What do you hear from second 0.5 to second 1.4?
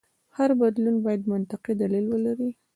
بدلون باید